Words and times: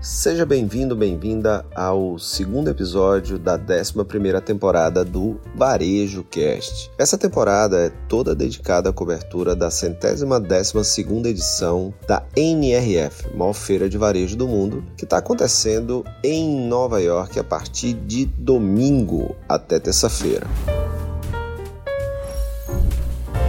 Seja 0.00 0.44
bem-vindo, 0.44 0.94
bem-vinda 0.94 1.64
ao 1.74 2.18
segundo 2.18 2.68
episódio 2.68 3.38
da 3.38 3.58
11ª 3.58 4.40
temporada 4.42 5.04
do 5.04 5.40
Varejo 5.54 6.22
Cast. 6.22 6.90
Essa 6.98 7.16
temporada 7.16 7.78
é 7.78 7.90
toda 8.06 8.34
dedicada 8.34 8.90
à 8.90 8.92
cobertura 8.92 9.56
da 9.56 9.70
centésima 9.70 10.38
décima 10.38 10.84
segunda 10.84 11.30
edição 11.30 11.94
da 12.06 12.22
NRF, 12.36 13.34
maior 13.34 13.54
feira 13.54 13.88
de 13.88 13.96
varejo 13.96 14.36
do 14.36 14.46
mundo, 14.46 14.84
que 14.96 15.04
está 15.04 15.16
acontecendo 15.16 16.04
em 16.22 16.68
Nova 16.68 17.00
York 17.00 17.38
a 17.40 17.44
partir 17.44 17.94
de 17.94 18.26
domingo 18.26 19.34
até 19.48 19.80
terça-feira. 19.80 20.46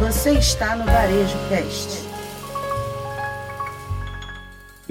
Você 0.00 0.32
está 0.32 0.74
no 0.74 0.84
Varejo 0.84 1.38
Cast. 1.48 2.01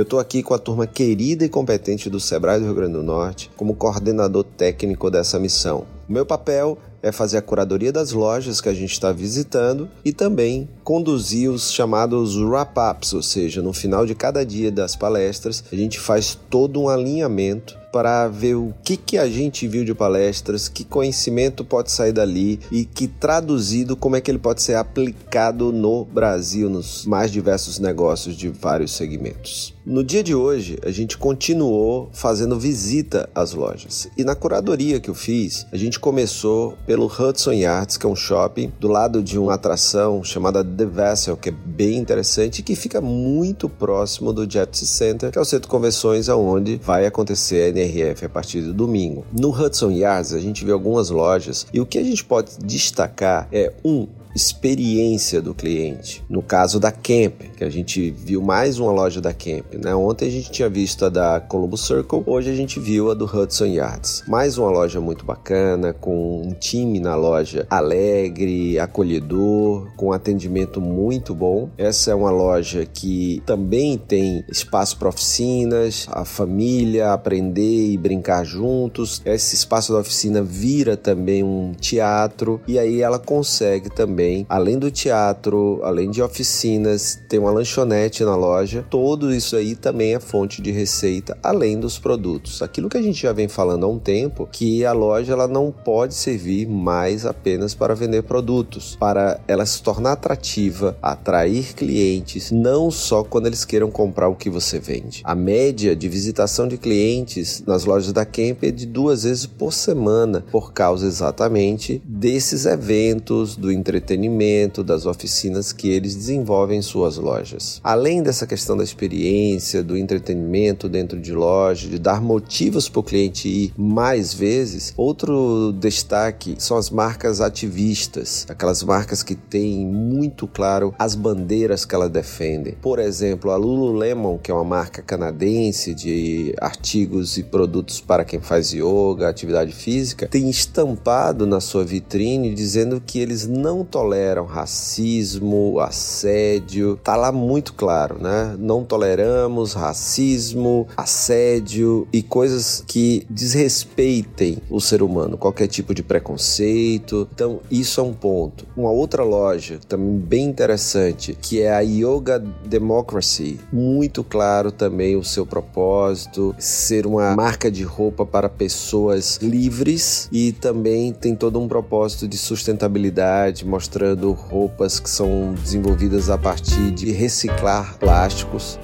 Eu 0.00 0.04
estou 0.04 0.18
aqui 0.18 0.42
com 0.42 0.54
a 0.54 0.58
turma 0.58 0.86
querida 0.86 1.44
e 1.44 1.48
competente 1.50 2.08
do 2.08 2.18
Sebrae 2.18 2.58
do 2.58 2.64
Rio 2.64 2.74
Grande 2.74 2.94
do 2.94 3.02
Norte 3.02 3.50
como 3.54 3.74
coordenador 3.74 4.44
técnico 4.44 5.10
dessa 5.10 5.38
missão. 5.38 5.84
O 6.08 6.12
meu 6.14 6.24
papel 6.24 6.78
é 7.02 7.12
fazer 7.12 7.36
a 7.36 7.42
curadoria 7.42 7.92
das 7.92 8.12
lojas 8.12 8.62
que 8.62 8.70
a 8.70 8.72
gente 8.72 8.92
está 8.92 9.12
visitando 9.12 9.90
e 10.02 10.10
também 10.10 10.66
conduzir 10.82 11.50
os 11.50 11.70
chamados 11.70 12.34
wrap-ups, 12.38 13.12
ou 13.12 13.22
seja, 13.22 13.60
no 13.60 13.74
final 13.74 14.06
de 14.06 14.14
cada 14.14 14.42
dia 14.42 14.72
das 14.72 14.96
palestras, 14.96 15.62
a 15.70 15.76
gente 15.76 16.00
faz 16.00 16.34
todo 16.48 16.80
um 16.80 16.88
alinhamento 16.88 17.78
para 17.92 18.28
ver 18.28 18.54
o 18.54 18.72
que, 18.84 18.96
que 18.96 19.18
a 19.18 19.28
gente 19.28 19.66
viu 19.66 19.84
de 19.84 19.94
palestras, 19.94 20.68
que 20.68 20.84
conhecimento 20.84 21.64
pode 21.64 21.90
sair 21.90 22.12
dali 22.12 22.60
e 22.70 22.84
que 22.84 23.08
traduzido 23.08 23.96
como 23.96 24.16
é 24.16 24.20
que 24.20 24.30
ele 24.30 24.38
pode 24.38 24.62
ser 24.62 24.74
aplicado 24.74 25.72
no 25.72 26.04
Brasil, 26.04 26.68
nos 26.70 27.04
mais 27.04 27.30
diversos 27.30 27.78
negócios 27.78 28.36
de 28.36 28.48
vários 28.48 28.92
segmentos. 28.92 29.74
No 29.84 30.04
dia 30.04 30.22
de 30.22 30.34
hoje, 30.34 30.78
a 30.84 30.90
gente 30.90 31.18
continuou 31.18 32.10
fazendo 32.12 32.58
visita 32.58 33.28
às 33.34 33.54
lojas. 33.54 34.08
E 34.16 34.22
na 34.22 34.34
curadoria 34.34 35.00
que 35.00 35.08
eu 35.08 35.14
fiz, 35.14 35.66
a 35.72 35.76
gente 35.76 35.98
começou 35.98 36.76
pelo 36.86 37.06
Hudson 37.06 37.52
Yards, 37.52 37.96
que 37.96 38.06
é 38.06 38.08
um 38.08 38.14
shopping 38.14 38.70
do 38.78 38.88
lado 38.88 39.22
de 39.22 39.38
uma 39.38 39.54
atração 39.54 40.22
chamada 40.22 40.62
The 40.62 40.84
Vessel, 40.84 41.36
que 41.36 41.48
é 41.48 41.52
bem 41.52 41.96
interessante 41.96 42.58
e 42.58 42.62
que 42.62 42.76
fica 42.76 43.00
muito 43.00 43.68
próximo 43.68 44.32
do 44.32 44.48
Jetty 44.48 44.86
Center, 44.86 45.32
que 45.32 45.38
é 45.38 45.40
o 45.40 45.44
centro 45.44 45.62
de 45.62 45.72
convenções 45.72 46.28
onde 46.28 46.76
vai 46.76 47.06
acontecer 47.06 47.64
a 47.64 47.68
NRF 47.80 48.26
a 48.26 48.28
partir 48.28 48.60
do 48.62 48.72
domingo. 48.72 49.24
No 49.32 49.50
Hudson 49.50 49.90
Yards, 49.90 50.32
a 50.32 50.38
gente 50.38 50.64
vê 50.64 50.72
algumas 50.72 51.10
lojas 51.10 51.66
e 51.72 51.80
o 51.80 51.86
que 51.86 51.98
a 51.98 52.04
gente 52.04 52.24
pode 52.24 52.58
destacar 52.58 53.48
é 53.52 53.72
um 53.84 54.06
experiência 54.34 55.42
do 55.42 55.54
cliente. 55.54 56.22
No 56.28 56.42
caso 56.42 56.78
da 56.78 56.92
Camp, 56.92 57.42
que 57.56 57.64
a 57.64 57.70
gente 57.70 58.10
viu 58.10 58.40
mais 58.40 58.78
uma 58.78 58.92
loja 58.92 59.20
da 59.20 59.32
Camp, 59.32 59.74
né? 59.82 59.94
Ontem 59.94 60.28
a 60.28 60.30
gente 60.30 60.50
tinha 60.50 60.68
visto 60.68 61.04
a 61.04 61.08
da 61.08 61.40
Columbus 61.40 61.86
Circle, 61.86 62.22
hoje 62.26 62.50
a 62.50 62.54
gente 62.54 62.78
viu 62.78 63.10
a 63.10 63.14
do 63.14 63.24
Hudson 63.24 63.66
Yards. 63.66 64.22
Mais 64.28 64.56
uma 64.56 64.70
loja 64.70 65.00
muito 65.00 65.24
bacana, 65.24 65.92
com 65.92 66.42
um 66.42 66.52
time 66.52 67.00
na 67.00 67.16
loja 67.16 67.66
alegre, 67.68 68.78
acolhedor, 68.78 69.88
com 69.96 70.12
atendimento 70.12 70.80
muito 70.80 71.34
bom. 71.34 71.68
Essa 71.76 72.12
é 72.12 72.14
uma 72.14 72.30
loja 72.30 72.86
que 72.86 73.42
também 73.44 73.98
tem 73.98 74.44
espaço 74.48 74.96
para 74.96 75.08
oficinas, 75.08 76.06
a 76.10 76.24
família 76.24 77.12
aprender 77.12 77.90
e 77.90 77.96
brincar 77.96 78.44
juntos. 78.44 79.20
Esse 79.24 79.54
espaço 79.54 79.92
da 79.92 79.98
oficina 79.98 80.42
vira 80.42 80.96
também 80.96 81.42
um 81.42 81.72
teatro 81.72 82.60
e 82.66 82.78
aí 82.78 83.00
ela 83.00 83.18
consegue 83.18 83.90
também 83.90 84.19
também, 84.20 84.46
além 84.48 84.78
do 84.78 84.90
teatro, 84.90 85.80
além 85.82 86.10
de 86.10 86.22
oficinas, 86.22 87.18
tem 87.28 87.38
uma 87.38 87.50
lanchonete 87.50 88.22
na 88.22 88.36
loja. 88.36 88.84
Tudo 88.90 89.32
isso 89.32 89.56
aí 89.56 89.74
também 89.74 90.14
é 90.14 90.20
fonte 90.20 90.60
de 90.60 90.70
receita, 90.70 91.36
além 91.42 91.80
dos 91.80 91.98
produtos. 91.98 92.60
Aquilo 92.60 92.88
que 92.88 92.98
a 92.98 93.02
gente 93.02 93.22
já 93.22 93.32
vem 93.32 93.48
falando 93.48 93.86
há 93.86 93.88
um 93.88 93.98
tempo, 93.98 94.48
que 94.52 94.84
a 94.84 94.92
loja 94.92 95.32
ela 95.32 95.48
não 95.48 95.72
pode 95.72 96.14
servir 96.14 96.68
mais 96.68 97.24
apenas 97.24 97.74
para 97.74 97.94
vender 97.94 98.22
produtos, 98.22 98.96
para 99.00 99.40
ela 99.48 99.64
se 99.64 99.82
tornar 99.82 100.12
atrativa, 100.12 100.96
atrair 101.00 101.74
clientes, 101.74 102.50
não 102.50 102.90
só 102.90 103.24
quando 103.24 103.46
eles 103.46 103.64
queiram 103.64 103.90
comprar 103.90 104.28
o 104.28 104.36
que 104.36 104.50
você 104.50 104.78
vende. 104.78 105.22
A 105.24 105.34
média 105.34 105.96
de 105.96 106.08
visitação 106.08 106.68
de 106.68 106.76
clientes 106.76 107.62
nas 107.66 107.84
lojas 107.84 108.12
da 108.12 108.26
Camp 108.26 108.62
é 108.62 108.70
de 108.70 108.84
duas 108.84 109.22
vezes 109.22 109.46
por 109.46 109.72
semana, 109.72 110.44
por 110.50 110.72
causa 110.72 111.06
exatamente 111.06 112.02
desses 112.04 112.66
eventos, 112.66 113.56
do 113.56 113.72
entretenimento 113.72 114.09
entretenimento, 114.10 114.82
das 114.82 115.06
oficinas 115.06 115.72
que 115.72 115.88
eles 115.88 116.14
desenvolvem 116.14 116.78
em 116.78 116.82
suas 116.82 117.16
lojas. 117.16 117.80
Além 117.84 118.22
dessa 118.22 118.46
questão 118.46 118.76
da 118.76 118.82
experiência, 118.82 119.82
do 119.82 119.96
entretenimento 119.96 120.88
dentro 120.88 121.20
de 121.20 121.32
loja, 121.32 121.88
de 121.88 121.98
dar 121.98 122.20
motivos 122.20 122.88
para 122.88 123.00
o 123.00 123.04
cliente 123.04 123.48
ir 123.48 123.72
mais 123.76 124.34
vezes, 124.34 124.92
outro 124.96 125.72
destaque 125.78 126.56
são 126.58 126.76
as 126.76 126.90
marcas 126.90 127.40
ativistas, 127.40 128.46
aquelas 128.48 128.82
marcas 128.82 129.22
que 129.22 129.34
têm 129.34 129.86
muito 129.86 130.48
claro 130.48 130.94
as 130.98 131.14
bandeiras 131.14 131.84
que 131.84 131.94
elas 131.94 132.10
defendem. 132.10 132.74
Por 132.80 132.98
exemplo, 132.98 133.50
a 133.50 133.56
Lululemon, 133.56 134.38
que 134.38 134.50
é 134.50 134.54
uma 134.54 134.64
marca 134.64 135.02
canadense 135.02 135.94
de 135.94 136.54
artigos 136.60 137.38
e 137.38 137.42
produtos 137.42 138.00
para 138.00 138.24
quem 138.24 138.40
faz 138.40 138.72
yoga, 138.72 139.28
atividade 139.28 139.72
física, 139.72 140.26
tem 140.26 140.50
estampado 140.50 141.46
na 141.46 141.60
sua 141.60 141.84
vitrine 141.84 142.54
dizendo 142.54 143.00
que 143.04 143.18
eles 143.18 143.46
não 143.46 143.84
toleram 144.00 144.46
racismo, 144.46 145.78
assédio. 145.78 146.98
Tá 147.04 147.16
lá 147.16 147.30
muito 147.30 147.74
claro, 147.74 148.16
né? 148.18 148.56
Não 148.58 148.82
toleramos 148.82 149.74
racismo, 149.74 150.88
assédio 150.96 152.08
e 152.10 152.22
coisas 152.22 152.82
que 152.86 153.26
desrespeitem 153.28 154.56
o 154.70 154.80
ser 154.80 155.02
humano, 155.02 155.36
qualquer 155.36 155.66
tipo 155.66 155.92
de 155.92 156.02
preconceito. 156.02 157.28
Então, 157.34 157.60
isso 157.70 158.00
é 158.00 158.02
um 158.02 158.14
ponto. 158.14 158.66
Uma 158.74 158.90
outra 158.90 159.22
loja 159.22 159.78
também 159.86 160.16
bem 160.16 160.44
interessante, 160.46 161.36
que 161.38 161.60
é 161.60 161.70
a 161.70 161.80
Yoga 161.80 162.38
Democracy, 162.38 163.60
muito 163.70 164.24
claro 164.24 164.72
também 164.72 165.14
o 165.14 165.22
seu 165.22 165.44
propósito, 165.44 166.54
ser 166.58 167.06
uma 167.06 167.36
marca 167.36 167.70
de 167.70 167.82
roupa 167.82 168.24
para 168.24 168.48
pessoas 168.48 169.36
livres 169.42 170.26
e 170.32 170.52
também 170.52 171.12
tem 171.12 171.36
todo 171.36 171.60
um 171.60 171.68
propósito 171.68 172.26
de 172.26 172.38
sustentabilidade, 172.38 173.66
mostrar 173.66 173.89
mostrando 173.90 174.30
roupas 174.30 175.00
que 175.00 175.10
são 175.10 175.52
desenvolvidas 175.52 176.30
a 176.30 176.38
partir 176.38 176.92
de 176.92 177.10
reciclar 177.10 177.98
plásticos. 177.98 178.78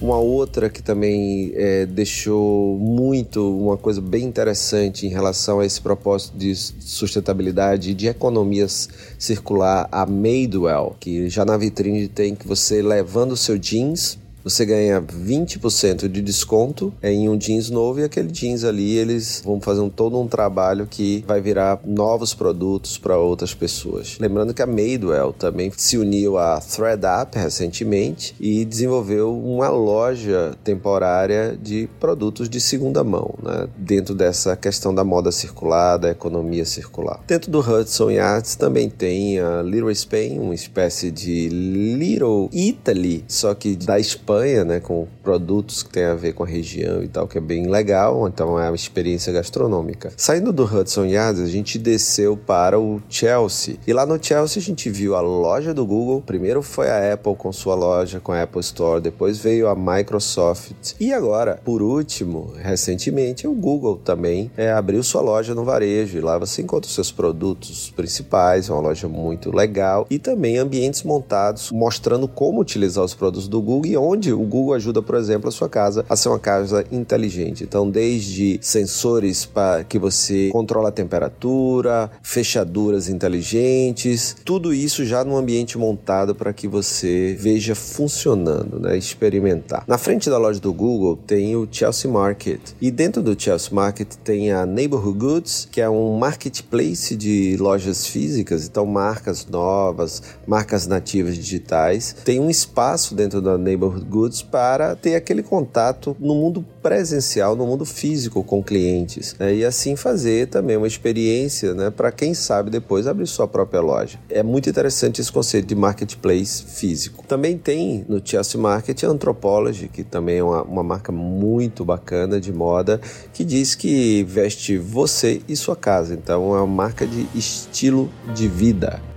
Uma 0.00 0.18
outra 0.18 0.68
que 0.68 0.82
também 0.82 1.52
é, 1.54 1.86
deixou 1.86 2.76
muito 2.80 3.56
uma 3.56 3.76
coisa 3.76 4.00
bem 4.00 4.24
interessante 4.24 5.06
em 5.06 5.08
relação 5.08 5.60
a 5.60 5.64
esse 5.64 5.80
propósito 5.80 6.36
de 6.36 6.52
sustentabilidade 6.56 7.92
e 7.92 7.94
de 7.94 8.08
economias 8.08 8.88
circular, 9.16 9.88
a 9.92 10.04
Madewell, 10.04 10.96
que 10.98 11.28
já 11.28 11.44
na 11.44 11.56
vitrine 11.56 12.08
tem 12.08 12.34
que 12.34 12.46
você 12.46 12.82
levando 12.82 13.32
o 13.32 13.36
seu 13.36 13.56
jeans 13.56 14.18
você 14.44 14.66
ganha 14.66 15.00
20% 15.00 16.06
de 16.06 16.20
desconto 16.20 16.92
em 17.02 17.30
um 17.30 17.36
jeans 17.36 17.70
novo 17.70 18.00
e 18.00 18.04
aquele 18.04 18.30
jeans 18.30 18.62
ali 18.62 18.98
eles 18.98 19.40
vão 19.42 19.58
fazer 19.58 19.80
um, 19.80 19.88
todo 19.88 20.20
um 20.20 20.28
trabalho 20.28 20.86
que 20.86 21.24
vai 21.26 21.40
virar 21.40 21.80
novos 21.84 22.34
produtos 22.34 22.98
para 22.98 23.16
outras 23.16 23.54
pessoas. 23.54 24.18
Lembrando 24.20 24.52
que 24.52 24.60
a 24.60 24.66
Madewell 24.66 25.32
também 25.32 25.72
se 25.74 25.96
uniu 25.96 26.36
à 26.36 26.60
ThreadUp 26.60 27.36
recentemente 27.36 28.36
e 28.38 28.66
desenvolveu 28.66 29.34
uma 29.34 29.70
loja 29.70 30.54
temporária 30.62 31.58
de 31.60 31.88
produtos 31.98 32.46
de 32.46 32.60
segunda 32.60 33.02
mão, 33.02 33.34
né? 33.42 33.66
dentro 33.78 34.14
dessa 34.14 34.54
questão 34.54 34.94
da 34.94 35.02
moda 35.02 35.32
circular, 35.32 35.96
da 35.96 36.10
economia 36.10 36.66
circular. 36.66 37.20
Dentro 37.26 37.50
do 37.50 37.60
Hudson 37.60 38.10
Yards 38.10 38.56
também 38.56 38.90
tem 38.90 39.40
a 39.40 39.62
Little 39.62 39.90
Spain, 39.94 40.38
uma 40.38 40.54
espécie 40.54 41.10
de 41.10 41.48
Little 41.48 42.50
Italy, 42.52 43.24
só 43.26 43.54
que 43.54 43.74
da 43.76 43.98
Espanha 43.98 44.33
Espanha, 44.34 44.64
né, 44.64 44.80
com 44.80 45.06
produtos 45.22 45.82
que 45.82 45.90
tem 45.90 46.04
a 46.04 46.14
ver 46.14 46.32
com 46.32 46.42
a 46.42 46.46
região 46.46 47.02
e 47.02 47.08
tal, 47.08 47.28
que 47.28 47.38
é 47.38 47.40
bem 47.40 47.68
legal, 47.68 48.26
então 48.26 48.58
é 48.58 48.68
uma 48.68 48.74
experiência 48.74 49.32
gastronômica. 49.32 50.12
Saindo 50.16 50.52
do 50.52 50.64
Hudson 50.64 51.04
Yards, 51.04 51.40
a 51.40 51.46
gente 51.46 51.78
desceu 51.78 52.36
para 52.36 52.78
o 52.78 53.00
Chelsea. 53.08 53.76
E 53.86 53.92
lá 53.92 54.04
no 54.04 54.22
Chelsea 54.22 54.60
a 54.60 54.64
gente 54.64 54.90
viu 54.90 55.14
a 55.14 55.20
loja 55.20 55.72
do 55.72 55.86
Google. 55.86 56.20
Primeiro 56.20 56.62
foi 56.62 56.90
a 56.90 57.14
Apple 57.14 57.36
com 57.36 57.52
sua 57.52 57.74
loja, 57.74 58.18
com 58.18 58.32
a 58.32 58.42
Apple 58.42 58.60
Store, 58.60 59.00
depois 59.00 59.38
veio 59.38 59.68
a 59.68 59.76
Microsoft. 59.76 60.94
E 60.98 61.12
agora, 61.12 61.60
por 61.64 61.80
último, 61.80 62.52
recentemente, 62.60 63.46
o 63.46 63.54
Google 63.54 64.00
também 64.04 64.50
é, 64.56 64.72
abriu 64.72 65.02
sua 65.02 65.22
loja 65.22 65.54
no 65.54 65.64
varejo. 65.64 66.18
E 66.18 66.20
lá 66.20 66.38
você 66.38 66.62
encontra 66.62 66.88
os 66.88 66.94
seus 66.94 67.12
produtos 67.12 67.92
principais, 67.94 68.68
é 68.68 68.72
uma 68.72 68.82
loja 68.82 69.06
muito 69.06 69.54
legal. 69.54 70.06
E 70.10 70.18
também 70.18 70.58
ambientes 70.58 71.02
montados 71.02 71.70
mostrando 71.70 72.26
como 72.26 72.60
utilizar 72.60 73.04
os 73.04 73.14
produtos 73.14 73.48
do 73.48 73.62
Google 73.62 73.86
e 73.86 73.96
onde 73.96 74.23
onde 74.24 74.32
o 74.32 74.38
Google 74.38 74.74
ajuda, 74.74 75.02
por 75.02 75.16
exemplo, 75.16 75.48
a 75.48 75.52
sua 75.52 75.68
casa 75.68 76.04
a 76.08 76.16
ser 76.16 76.28
uma 76.28 76.38
casa 76.38 76.84
inteligente. 76.90 77.64
Então, 77.64 77.90
desde 77.90 78.58
sensores 78.62 79.44
para 79.44 79.84
que 79.84 79.98
você 79.98 80.48
controla 80.50 80.88
a 80.88 80.92
temperatura, 80.92 82.10
fechaduras 82.22 83.08
inteligentes, 83.08 84.36
tudo 84.44 84.72
isso 84.72 85.04
já 85.04 85.24
no 85.24 85.36
ambiente 85.36 85.76
montado 85.76 86.34
para 86.34 86.52
que 86.52 86.66
você 86.66 87.36
veja 87.38 87.74
funcionando, 87.74 88.78
né? 88.78 88.96
experimentar. 88.96 89.84
Na 89.86 89.98
frente 89.98 90.30
da 90.30 90.38
loja 90.38 90.60
do 90.60 90.72
Google 90.72 91.16
tem 91.16 91.56
o 91.56 91.68
Chelsea 91.70 92.10
Market 92.10 92.60
e 92.80 92.90
dentro 92.90 93.22
do 93.22 93.38
Chelsea 93.38 93.70
Market 93.72 94.14
tem 94.22 94.52
a 94.52 94.64
Neighborhood 94.64 95.18
Goods, 95.18 95.68
que 95.70 95.80
é 95.80 95.88
um 95.88 96.16
marketplace 96.18 97.16
de 97.16 97.56
lojas 97.58 98.06
físicas, 98.06 98.66
então 98.66 98.86
marcas 98.86 99.46
novas, 99.46 100.22
marcas 100.46 100.86
nativas 100.86 101.34
digitais. 101.34 102.14
Tem 102.24 102.40
um 102.40 102.48
espaço 102.48 103.14
dentro 103.14 103.40
da 103.40 103.58
Neighborhood 103.58 104.04
Goods 104.14 104.42
para 104.42 104.94
ter 104.94 105.16
aquele 105.16 105.42
contato 105.42 106.16
no 106.20 106.36
mundo 106.36 106.64
presencial, 106.80 107.56
no 107.56 107.66
mundo 107.66 107.84
físico 107.84 108.44
com 108.44 108.62
clientes 108.62 109.34
né? 109.40 109.52
e 109.52 109.64
assim 109.64 109.96
fazer 109.96 110.46
também 110.46 110.76
uma 110.76 110.86
experiência 110.86 111.74
né? 111.74 111.90
para 111.90 112.12
quem 112.12 112.32
sabe 112.32 112.70
depois 112.70 113.08
abrir 113.08 113.26
sua 113.26 113.48
própria 113.48 113.80
loja. 113.80 114.20
É 114.28 114.42
muito 114.42 114.70
interessante 114.70 115.20
esse 115.20 115.32
conceito 115.32 115.66
de 115.66 115.74
marketplace 115.74 116.62
físico. 116.62 117.24
Também 117.26 117.58
tem 117.58 118.04
no 118.08 118.20
Chelsea 118.24 118.60
Market 118.60 119.02
a 119.02 119.08
Anthropology, 119.08 119.88
que 119.88 120.04
também 120.04 120.38
é 120.38 120.44
uma, 120.44 120.62
uma 120.62 120.82
marca 120.84 121.10
muito 121.10 121.84
bacana 121.84 122.40
de 122.40 122.52
moda, 122.52 123.00
que 123.32 123.44
diz 123.44 123.74
que 123.74 124.22
veste 124.24 124.78
você 124.78 125.42
e 125.48 125.56
sua 125.56 125.74
casa. 125.74 126.14
Então 126.14 126.54
é 126.54 126.58
uma 126.58 126.66
marca 126.66 127.04
de 127.04 127.26
estilo 127.34 128.08
de 128.32 128.46
vida. 128.46 129.13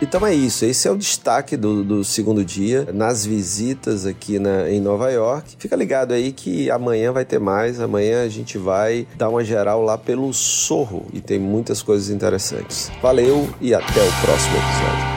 Então 0.00 0.26
é 0.26 0.34
isso, 0.34 0.64
esse 0.64 0.86
é 0.86 0.90
o 0.90 0.96
destaque 0.96 1.56
do, 1.56 1.82
do 1.82 2.04
segundo 2.04 2.44
dia 2.44 2.86
nas 2.92 3.24
visitas 3.24 4.04
aqui 4.04 4.38
na, 4.38 4.70
em 4.70 4.80
Nova 4.80 5.10
York. 5.10 5.56
Fica 5.58 5.74
ligado 5.74 6.12
aí 6.12 6.32
que 6.32 6.70
amanhã 6.70 7.12
vai 7.12 7.24
ter 7.24 7.40
mais, 7.40 7.80
amanhã 7.80 8.22
a 8.22 8.28
gente 8.28 8.58
vai 8.58 9.06
dar 9.16 9.30
uma 9.30 9.42
geral 9.42 9.82
lá 9.82 9.96
pelo 9.96 10.32
Sorro 10.34 11.06
e 11.12 11.20
tem 11.20 11.38
muitas 11.38 11.82
coisas 11.82 12.10
interessantes. 12.10 12.90
Valeu 13.00 13.48
e 13.60 13.74
até 13.74 14.02
o 14.02 14.12
próximo 14.20 14.56
episódio. 14.56 15.16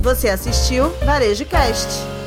Você 0.00 0.28
assistiu 0.28 0.88
Varejo 1.04 1.44
Cast. 1.44 2.17